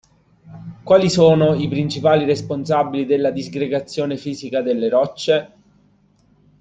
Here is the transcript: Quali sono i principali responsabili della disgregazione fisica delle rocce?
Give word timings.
Quali 0.83 1.11
sono 1.11 1.53
i 1.53 1.67
principali 1.67 2.25
responsabili 2.25 3.05
della 3.05 3.29
disgregazione 3.29 4.17
fisica 4.17 4.61
delle 4.63 4.89
rocce? 4.89 5.51